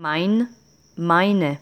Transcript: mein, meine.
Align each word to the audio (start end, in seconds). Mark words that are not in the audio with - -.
mein, 0.00 0.48
meine. 0.96 1.58